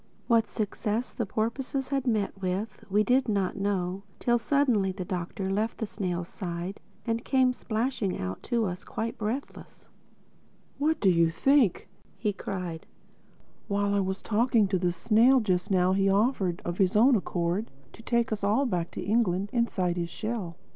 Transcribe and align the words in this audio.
What 0.25 0.47
success 0.47 1.11
the 1.13 1.27
porpoises 1.27 1.89
had 1.89 2.07
met 2.07 2.41
with, 2.41 2.83
we 2.89 3.03
did 3.03 3.29
not 3.29 3.55
know, 3.55 4.01
till 4.17 4.39
suddenly 4.39 4.91
the 4.91 5.05
Doctor 5.05 5.51
left 5.51 5.77
the 5.77 5.85
snail's 5.85 6.27
side 6.27 6.79
and 7.05 7.23
came 7.23 7.53
splashing 7.53 8.17
out 8.17 8.41
to 8.49 8.65
us, 8.65 8.83
quite 8.83 9.15
breathless. 9.19 9.89
"What 10.79 10.99
do 10.99 11.09
you 11.11 11.29
think?" 11.29 11.87
he 12.17 12.33
cried, 12.33 12.87
"while 13.67 13.93
I 13.93 13.99
was 13.99 14.23
talking 14.23 14.67
to 14.69 14.79
the 14.79 14.91
snail 14.91 15.39
just 15.39 15.69
now 15.69 15.93
he 15.93 16.09
offered, 16.09 16.63
of 16.65 16.79
his 16.79 16.95
own 16.95 17.15
accord, 17.15 17.69
to 17.93 18.01
take 18.01 18.31
us 18.31 18.43
all 18.43 18.65
back 18.65 18.89
to 18.93 19.03
England 19.03 19.51
inside 19.53 19.97
his 19.97 20.09
shell. 20.09 20.57